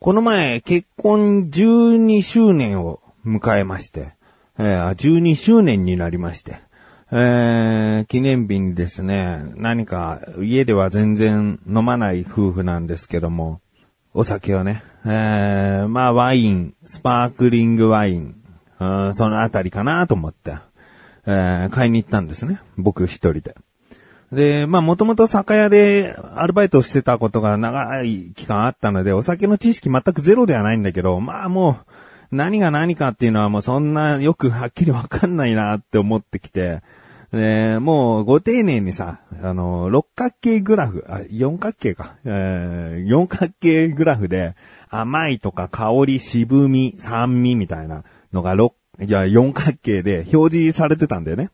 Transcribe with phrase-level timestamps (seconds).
[0.00, 4.12] この前、結婚12周年を迎えまして、
[4.56, 6.60] えー12周年になりまして、
[7.10, 13.60] えー記念日にですね、何か家では全然飲まない夫婦なんですけども、
[14.14, 18.36] お酒をね、えーまあワイン、スパークリングワイン、
[18.78, 20.58] そのあたりかなと思って、
[21.26, 22.60] えー買いに行ったんですね。
[22.76, 23.56] 僕一人で。
[24.32, 31.78] で、まあもともと酒屋でアルバイトしてたことが長い期間あったので、お酒の知識全くゼロではないんだけど、まあも
[32.30, 36.82] う、何が何かっていうのはもうそんなよくはっきりわかんないなって思ってきて、
[37.32, 44.54] で、もうご丁寧にさ、あの、六角形グラフ、あ、四角形か、えー、四角形グラフで
[44.88, 51.50] 甘いとか香り、渋み、酸味みたいなのが六、いや、四角形で表示されてたんだよね。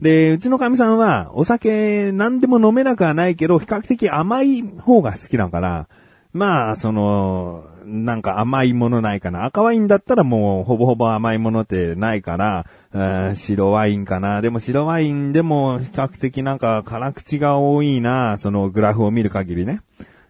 [0.00, 5.88] で、うちの神さんは、お酒何でも飲めなくはないけど、比較的甘い方が好きだから、
[6.32, 9.44] まあ、その、なんか甘いものないかな。
[9.44, 14.40] 赤ワインだったらもうほぼほぼ甘いものってないから、え白ワインかな。
[14.40, 19.80] でも白ワインでも比較的なんか辛口が多いな、そのグラフを見る限りね。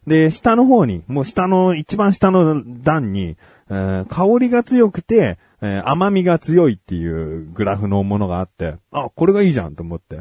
[0.07, 3.37] で、下の方に、もう下の、一番下の段に、
[3.71, 10.21] え香りが強くて、えー甘みが強いっていうグラフのものがあって、あ、これがいいじゃんと思って。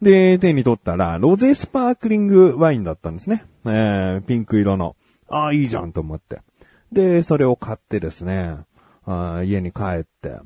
[0.00, 3.44] で、手に取ったら、ロゼスパークリングワインだったんですね。
[3.66, 4.96] えーピンク色の。
[5.28, 6.40] あ、いいじゃんと思って。
[6.92, 8.56] で、それを買ってですね、
[9.04, 10.38] あ家に帰って、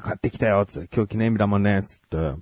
[0.00, 2.34] 買ってきたよ、つって、今日記念日だもんね、つって、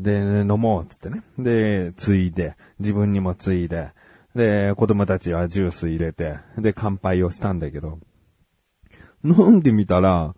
[0.00, 1.22] で、飲もう、つってね。
[1.38, 3.90] で、ついで、自分にもついで、
[4.34, 7.98] で、子供たちはジュース入れて、で、乾杯をしたんだけど、
[9.22, 10.34] 飲んでみたら、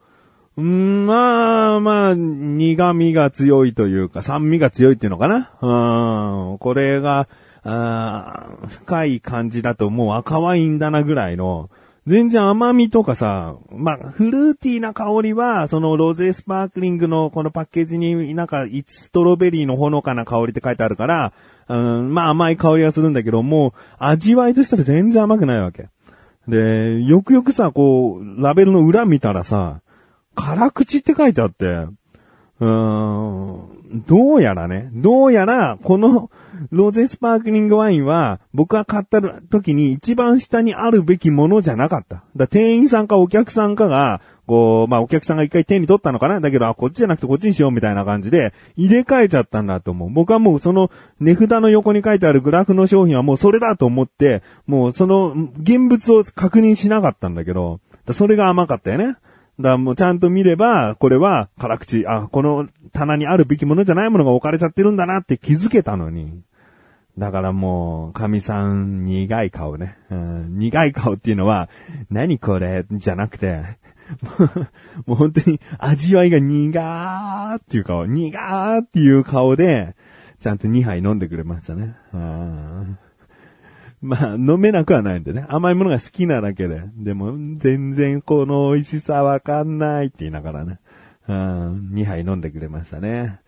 [0.57, 5.51] うん、まあまあ、苦味が強いというか、酸味が強いっていうのかな？
[5.61, 7.29] うん、これが、
[7.63, 11.69] あ深い感じだともう赤ワインだなぐらいの、
[12.07, 21.33] 全然甘みとかさ、まあ、フルーティーな香りは、そのロゼスパークリングのこのパッケージになんか、ストロベリーのほのかな香りって書いてあるから、
[21.69, 25.89] うん、まあ甘い香りがするんだけど、もう味わいとしたら全然甘くないわけ。
[26.47, 29.81] で、よくよくさ、こう、ラベルの裏見たらさ、
[30.37, 36.31] 辛口って書いてあって、うーん、どうやらね、どうやら、この
[36.71, 42.23] ロゼスパークリングワインは、僕が買った時に一番下にあるべきものじゃなかった。
[42.37, 50.11] だ店員さんかお客さんかが、こう、まあ、お客さんが一回手に取ったのかなだけど、あ、こっちじゃなくてこっちにしようみたいな感じで、入れ替えちゃったんだと思う。
[50.11, 57.81] 僕はもうその値札の横に書いてあるグラフの商品はもうそれだと思って、もうその現物を確認しなかったんだけど、
[58.13, 59.17] それが甘かったよね。
[59.59, 66.43] だからもうちゃんと見れば、これは辛口、あ、この棚にあるべきものじゃないものが置かれちゃってるんだなって気づけたのに。
[67.19, 69.97] だからもう、神さん苦い顔ね。
[70.11, 71.71] うん、苦い顔っていうのは、
[72.11, 72.85] 何これ？
[72.91, 73.63] じゃなくて、
[75.07, 79.97] もう本当に味わいが苦ーっていう顔、苦ーっていう顔で、
[80.39, 81.97] ちゃんと2杯飲んでくれましたね。
[82.13, 82.99] うん
[84.01, 85.47] まあ、飲めなくはないんでね。
[85.49, 86.83] 甘いものが好きなだけで。
[86.97, 90.79] でも、全然この美味しさわかんないって言いながらね。
[91.29, 93.41] うん、2杯飲んでくれましたね。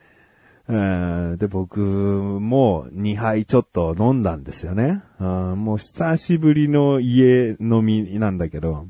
[0.69, 5.03] うんで、僕も2杯ちょっと飲んだんですよね。
[5.19, 8.87] うんもう久しぶりの家飲みなんだけど。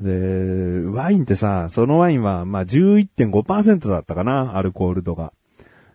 [0.00, 5.32] で、ワインってさ、そのワインは、ま、11.5%だったかな、アルコール度が。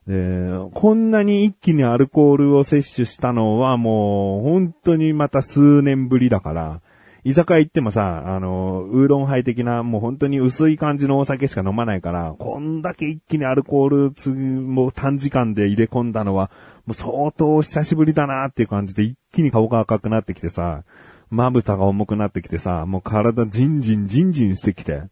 [0.08, 6.82] で、こんなに一気にアルコールを摂取したのはもう、本当にまた数年ぶりだから、
[7.24, 16.50] 居酒屋行ってもさ、あの、ウーロンハイ的な、もう本当に薄い感じのお酒しか飲まないから、こんだけ一気にアルコールつ、もう短時間で入れ込んだのは、
[16.88, 20.84] もう相当久しぶりだなっていう感じで一気に顔が赤くなってきてさ、
[21.30, 25.04] まぶたが重くなってきてさ、もう体ジンジンジンジンしてきて、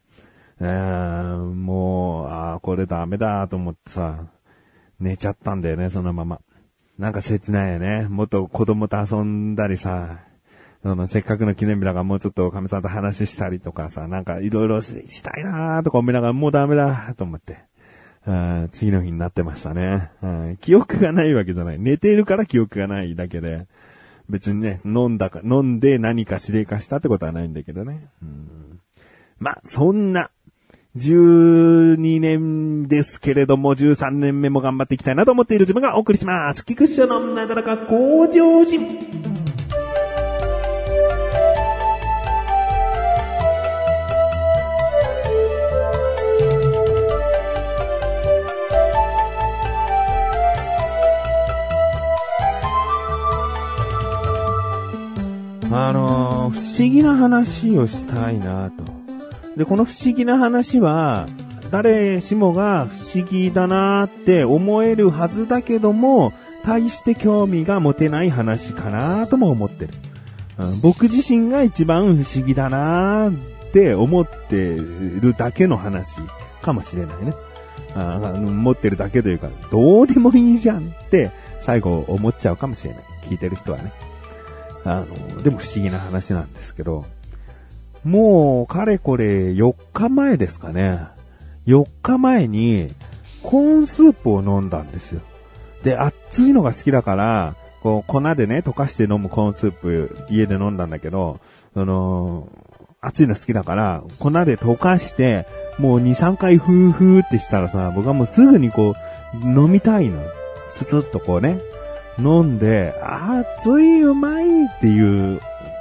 [0.60, 4.26] えー、もう、あーこれダメだと思ってさ、
[5.00, 6.40] 寝ちゃったんだよね、そのまま。
[6.98, 8.06] なんか切ないよね。
[8.08, 10.20] もっと子供と遊んだりさ、
[10.82, 17.58] そのせっかくの記念日だからもうちょっと神さんと話したりとかさ、なんかいろいろしたいなーとか思いながらもうダメだーと思って。
[18.26, 21.78] あ次の日になってましたね、うん記憶がないわけじゃない。
[21.78, 23.66] 寝ているから記憶がないだけで。
[24.28, 28.08] 別にね、飲んだか、飲んで何か指令化したってことはないんだけどね。
[28.22, 28.80] うん
[29.40, 30.30] まあ、そんな、
[30.96, 36.64] 12年ですけれども、13年目も頑張っていきたいなと思っている自分がお送りします。
[36.64, 38.98] 菊池のなだらか向上心。
[55.72, 58.99] あのー不思議な話をしたいなと。
[59.56, 61.26] で、この不思議な話は、
[61.70, 66.32] 誰しもが不思議だなーって思えるはずだけども、
[66.64, 69.94] 大して興味が持てない話かなとも思ってる。
[70.58, 73.38] うん、僕自身が一番不思議だなー
[73.68, 76.16] って思ってるだけの話
[76.60, 77.32] かもしれないね。
[77.94, 81.30] あ持ってるだけというか、どうでもいいじゃんって
[81.60, 83.04] 最後思っちゃうかもしれない。
[83.28, 83.92] 聞いてる人はね。
[84.84, 87.04] あの、でも不思議な話なんですけど、
[88.04, 91.00] もう、かれこれ4日前ですかね。
[91.66, 92.92] 4日前に、
[93.42, 95.20] コーンスープを飲んだんですよ。
[95.82, 101.40] で、熱いのが好きだから、こう、粉でね、溶かして飲むコーンスープ、家で飲んだんだけど、
[101.74, 102.48] その、
[103.00, 105.46] 熱いの好きだから、粉で溶かして、
[105.78, 108.94] もう2、3回ふーふーってしたらさ、僕はもうすぐにこ
[109.34, 110.20] う、飲みたいの。
[110.70, 111.58] ススッとこうね、
[112.18, 115.40] 飲んで、熱い、うまいっていう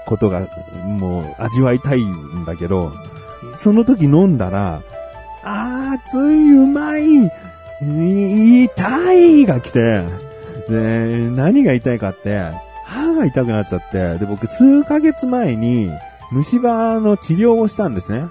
[0.10, 0.48] ことが、
[0.86, 2.92] もう味わいたいんだけど、
[3.58, 4.82] その時飲んだら、
[5.44, 7.32] 熱い、うまい、
[8.64, 10.04] 痛いが来て、
[10.68, 12.42] で、何が痛いかって、
[12.86, 15.92] 歯が痛くなっちゃって、で、僕数ヶ月前に
[16.32, 18.26] 虫歯の治療をしたんですね。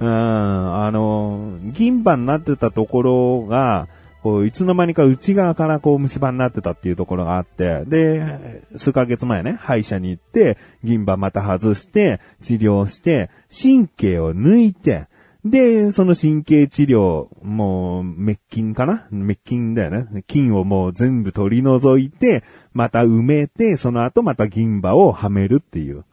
[0.00, 3.88] うん、あの、銀歯になってたところが、
[4.24, 15.08] こう、いつの間にか内側からこう虫歯になってたっていうところがあって、で、数ヶ月前ね、歯医者に行って、銀歯また外して、治療して、神経を抜いて、
[15.44, 19.06] で、その神経治療、もう、滅菌かな？
[19.10, 20.24] 滅菌だよね。
[20.26, 26.06] 菌をもう全部取り除いて、また埋めて、その後また銀歯をはめるっていう、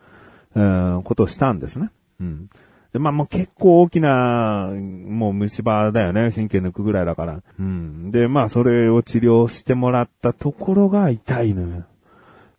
[0.53, 1.91] うん、ことをしたんですね。
[2.19, 2.47] うん。
[2.93, 6.31] で、まあもう結構大きな、もう虫歯だよね。
[6.31, 7.41] 神経抜くぐらいだから。
[7.59, 8.11] うん。
[8.11, 11.85] で、まあそれを治療してもらったところが痛いのよ。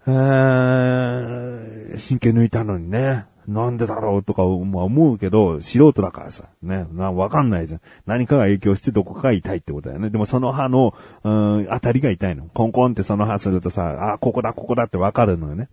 [0.07, 3.27] えー、神経抜いたのにね。
[3.49, 7.81] なんでだろうとか思うけど、素人だからさ、ね、な、わかんないじゃん。
[8.07, 10.11] 何かが影響してどこかが痛いってことだよね。
[10.11, 10.95] でもその歯の、
[11.25, 12.45] うん、当たりが痛いの。
[12.55, 15.69] コンコンってその歯するとさ、あ、ここだ、ここだってわかるのよね。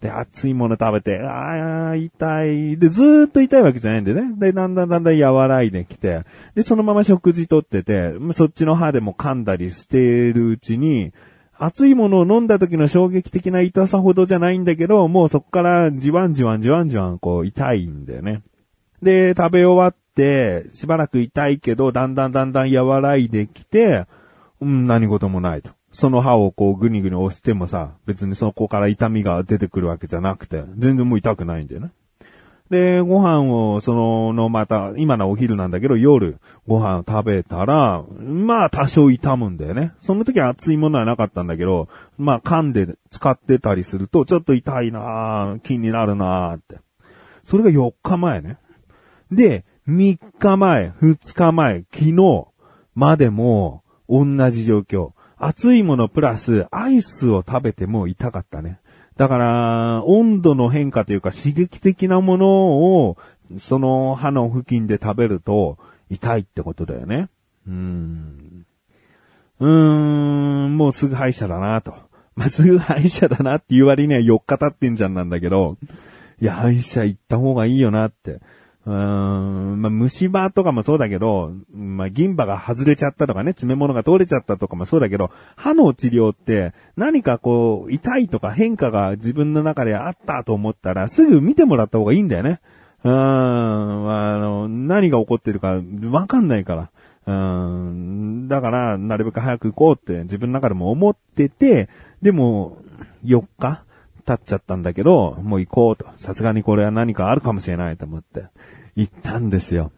[0.00, 2.78] で、熱いもの食べて、ああ、痛い。
[2.78, 4.32] で、ずーっと痛いわけじゃないんでね。
[4.38, 6.22] で、だんだんだんだん和らいできて、
[6.54, 11.12] で、そのまま食事とってて、そっちの歯でも噛んだりしているうちに、
[11.58, 18.40] 熱いものを飲んだ時の衝撃的な痛さほどじゃないんだけど、もうそこからじわんじわんじわんじわんこう痛いんだよね。
[19.02, 24.06] で、食べ終わって、しばらく痛いけど、だんだんだんだん和らいできて、
[24.62, 25.72] うん、何事もないと。
[25.92, 31.90] その歯をこうグニグニ押してもさ、別にそこから痛みが出てくるわけじゃなくて、全然もう痛くないんだよね。
[32.70, 36.38] で、ご飯を、その、のまた、今のお昼なんだけど、夜、
[36.68, 39.92] ご飯を食べたら、まあ、多少痛むんだよね。
[40.00, 46.78] その時は熱いものはなかったんだけど、まあ、噛んで使ってたりすると、ちょっと痛いなぁ気になるなぁって。
[47.42, 48.58] それが4日前ね。
[49.32, 52.46] で、3日前、2日前、昨日
[52.94, 55.10] までも、同じ状況。
[55.40, 58.78] 熱いものプラスアイスを食べても痛かったね。
[59.16, 63.16] だから、温度の変化というか刺激的なものを、
[63.58, 65.78] その歯の付近で食べると
[66.10, 67.28] 痛いってことだよね。
[67.66, 68.66] うーん。
[69.60, 69.68] うー
[70.66, 71.94] ん、もうすぐ歯医者だなと。
[72.36, 75.76] まあ、すぐ歯医者だなって言われには4日経ってんじゃんなんだけど、
[76.40, 78.40] いや、歯医者行った方がいいよなって。
[78.86, 92.60] うーん、まあ、虫歯とかもそうだけど、まあ、銀歯が外れちゃったとかね、詰め物が通れちゃったとかもそうだけど、歯の治療って何かこう、痛いとか変化が自分の中であったと思ったら、すぐ見てもらった方がいいんだよね。
[93.04, 96.90] うーん、あの、何が起こってるかわかんないから。
[97.26, 101.88] うん、だから、なるべく早く行こうって自分の中でも思ってて、
[102.22, 102.78] でも、
[103.24, 103.84] 4日？
[104.30, 106.06] 経っちゃったんだけど、もう行こうと。
[106.16, 108.44] さすがにこれは何かあるかもしれないと思って。
[108.94, 109.90] 行ったんですよ。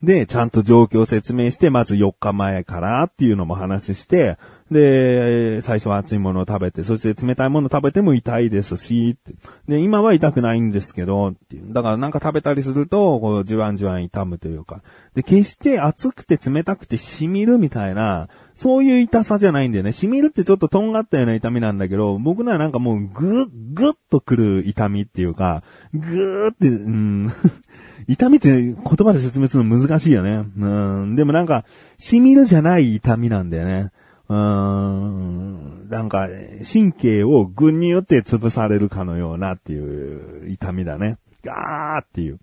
[0.00, 4.38] で、ちゃんと状況を説明して、まず4日前からっていうのも話して、
[4.70, 9.16] で、最初は熱いものを食べて、そして冷たいものを食べても痛いですし、
[9.66, 11.34] で、今は痛くないんですけど、
[11.70, 14.82] だからなんか食べたりすると、こう、じわんじわん痛むというか。
[15.14, 19.90] で、決して熱くて冷たくて染みるみたいな、そういう痛さじゃないんだよね。
[19.90, 27.32] 染みるってちょっととんがったような痛みなんだけど、僕のはなんかもうぐっ、ぐっとくる痛みっていうか、ぐーって、うん、
[28.08, 30.44] 痛みって言葉で説明するの難しいよね。
[30.58, 30.66] う
[31.06, 31.14] ん。
[31.14, 31.64] でもなんか、
[31.98, 33.92] 染みるじゃない痛みなんだよね。
[34.28, 35.88] うん。
[35.90, 36.28] なんか、
[36.70, 41.18] 神経を群によって潰されるかのようなっていう痛みだね。
[41.44, 42.40] ガーっていう。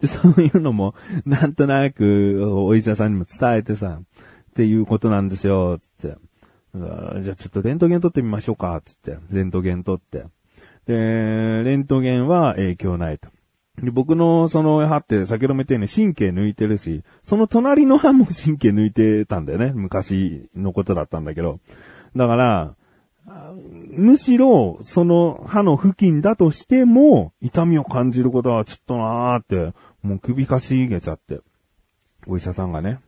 [0.00, 0.94] で、そういうのも、
[1.26, 6.16] なんとなく、お医者さんにも伝えてさ、っていうことなんですよ、つって。
[6.74, 9.18] じゃあちょっとレントゲン撮ってみましょうか、つって。
[9.30, 10.24] レントゲン撮って。
[10.86, 13.28] で、レントゲンは影響ないと。
[13.82, 19.72] で僕のその歯って先ほども言ったように神経抜いてるし、その隣の歯も神経抜いてたんだよね。
[19.74, 21.60] 昔のことだったんだけど。
[22.16, 22.74] だから、
[23.92, 31.40] むしろ、その歯の付近だとしても、痛みを感じることはちょっとなーって、もう首かしげちゃって。
[32.26, 32.98] お医者さんがね。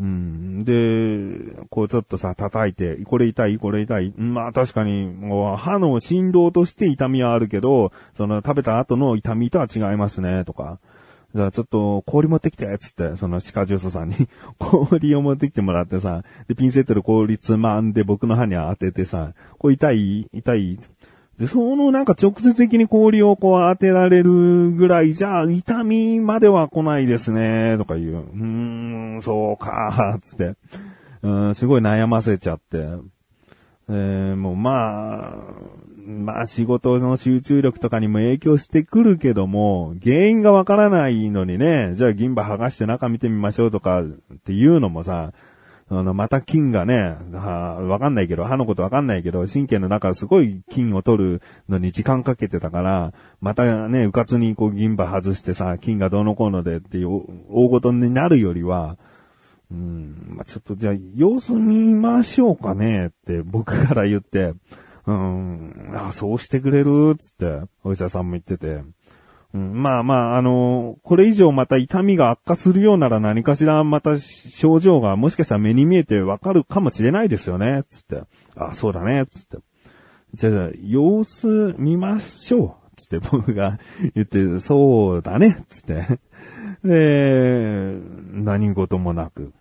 [0.00, 0.64] うん。
[0.64, 4.12] で、こうちょっとさ、叩いて、これ痛い、これ痛い。
[4.16, 10.78] まあ確かに、もう歯の振動として痛みはあるけど、その食べた後の痛みとは違いますね、とか。
[11.34, 14.16] じゃあちょっと氷持ってきて、つって、その歯科ジュースさんに
[14.58, 20.78] 氷を持ってきてもらってさ、で、ピンセットで氷つまんで僕の歯に当ててさ、これ痛い痛い、
[21.46, 28.10] そのなんか直接的に氷をこう当てられるぐらいじゃ、痛みまでは来ないですね、とか言う。
[28.10, 30.54] うーん、そうか、 つって。
[31.22, 32.88] うん、すごい悩ませちゃって。
[33.90, 35.34] えー、もうまあ、
[36.06, 44.04] まあ仕事の集中力とかにも影響してくるけども、原因がわからないのにね、じゃあ銀歯剥がして中見てみましょうとかっ
[44.44, 45.32] ていうのもさ、
[45.90, 58.98] あの、また菌がね、わかんないけど、歯のことわかんないけど、神経の中すごい菌を取るのに時間かけてたから、またね、うかつにこう銀歯外してさ、菌がどうのこうのでっていう大ごとになるよりは、
[59.70, 64.54] うん、まあ、ちょっとじゃあ様子見ましょうかねって僕から言って、
[65.06, 68.82] うん、あ、そうしてくれるつって、お医者さんも言ってて、
[69.54, 78.22] うん、まあまあ、あのこれ以上また痛みが悪化するようなら何かしらまた症状がもしかしたら目に見えてわかるかもしれないですよね、つって。
[78.56, 79.58] あ、そうだね、つって。
[80.34, 82.88] じゃあ、様子見ましょう。
[82.96, 83.78] つって僕が
[84.14, 86.18] 言って、そうだね、つって。
[86.84, 87.98] で、
[88.32, 89.52] 何事もなく。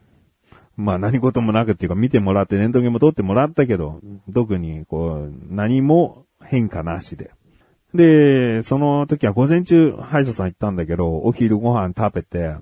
[0.75, 4.01] まあ何事もなくっていうか見てもらってレントゲンも取ってもらったけど、
[4.33, 7.31] 特にこう、何も変化なしで。
[7.93, 12.55] で、その時は午前中、歯医者さん行ったんだけど、お昼ご飯食べて、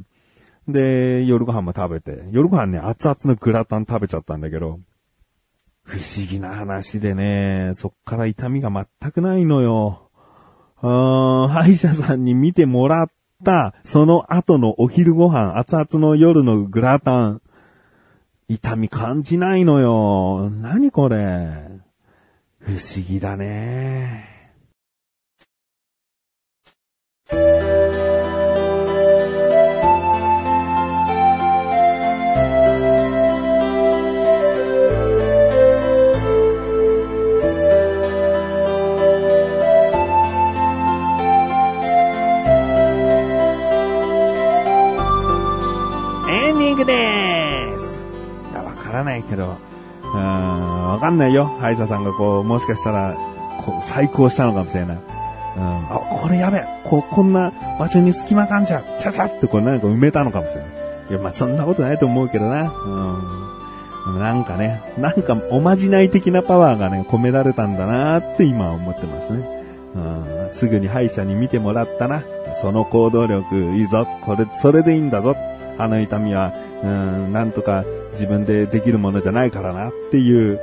[0.67, 4.79] で、夜ご飯も食べて、夜ご飯ね、熱々のグラタン食べちゃったんだけど、
[5.84, 10.10] 不思議な話でね、そっから痛みが全くないのよ。
[10.82, 13.10] あ歯医者さんに見てもらっ
[13.44, 17.41] た、その後のお昼ご飯、熱々の夜のグラタン、
[18.48, 20.50] 痛み感じないのよ。
[20.50, 21.48] 何これ。
[22.60, 24.35] 不思議だね。
[51.36, 51.56] よ。
[51.60, 53.15] 歯医者さんがこう、もしかしたら、
[53.65, 54.98] こう、最高したのかもしれない。
[55.58, 56.65] うん、あ、これやべえ。
[56.84, 58.84] こ、こんな場所に隙間感じゃ。
[59.00, 60.72] ちゃちゃってこうなんか埋めたのかもしれない。
[61.10, 62.74] いや、まあ、そんなことないと思うけどな。
[64.06, 64.20] うん。
[64.20, 69.48] なんかね、なんかおまじない的なパワーがね、込められたんだなって今は思ってますね。
[69.96, 70.50] うん。
[70.51, 72.24] すぐに歯医者に見てもらったな。
[72.62, 74.06] その行動力いいぞ。
[74.22, 75.36] これ、それでいいんだぞ。
[75.77, 80.60] 歯の痛みは、うん、なんとか自分でできるものじゃないからなっていう、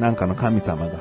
[0.00, 0.98] なんかの神様が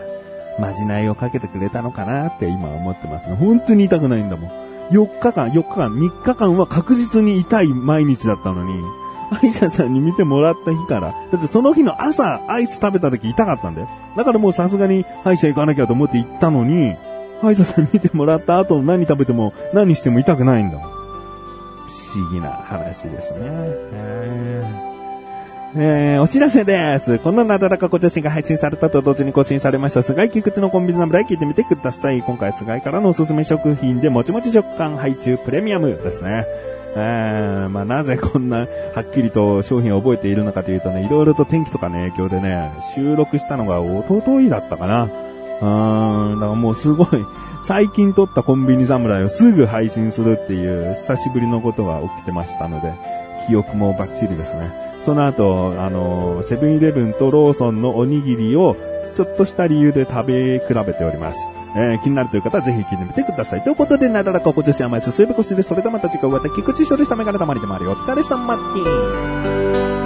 [0.60, 3.36] まじないをかけてくれたのかなって今思ってますね。
[3.36, 4.52] 本当に痛くないんだもん。
[4.92, 8.84] 4日間、4日間、3日間は確実に痛い毎日だったのに、
[9.32, 13.90] 歯医者さんに見てもらった日から、だってその日の朝、アイス食べた時痛かったんだよ。
[14.18, 16.96] だからもうさすがに歯医者行かなきゃと思って行ったのに、
[17.42, 20.90] 歯医者さん見てもらった後何食べても何しても痛くないんだもん。
[20.90, 24.89] 不思議な話ですね。
[25.76, 27.20] えー、お知らせです。
[27.20, 32.24] このなだらかご女子が配信されたと同時に更新されました、菅井菊池のコンビニ侍聞いてみてください。
[32.24, 36.46] 今回菅井からのおすすめ食品でもちもち食感配中プレミアムですね。
[36.96, 45.04] えー、まあ、なぜこんな、はっきりと商品を覚えているのかというとね、いろいろと天気とかの影響でね、収録したのがおとといだったかな。
[45.04, 47.08] うーん、だからもうすごい、
[47.64, 52.92] 最近撮ったコンビニ侍をすぐ配信するっていう、久しぶりのことが起きてましたので、
[53.48, 54.89] 記憶もバッチリですね。
[55.02, 58.76] その後、あの、セブンイレブンとローソンのおにぎりを、
[59.16, 61.40] ちょっとした理由で食べ比べております。
[61.76, 63.64] えー、気になるという方はぜひ聞いてみてください。
[63.64, 69.99] ということで、なだらかこじし甘いすすべこしで、それではまた次回また菊池処理したメガネたまりでもありお疲れ様です。